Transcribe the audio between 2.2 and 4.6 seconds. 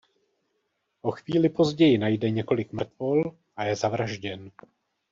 několik mrtvol a je zavražděn.